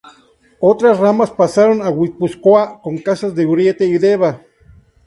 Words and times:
Otras 0.59 0.97
ramas 0.97 1.29
pasaron 1.29 1.77
a 1.83 1.89
Guipúzcoa, 1.95 2.63
con 2.83 2.95
casas 3.05 3.33
en 3.37 3.47
Urnieta 3.51 3.83
y 3.85 3.99
Deva. 4.03 4.31